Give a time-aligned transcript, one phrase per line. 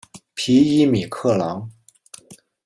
[0.33, 1.69] 皮伊米克朗。